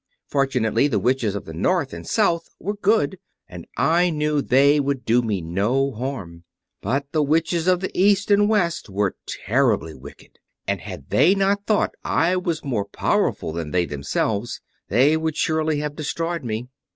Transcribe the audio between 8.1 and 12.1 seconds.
and West were terribly wicked, and had they not thought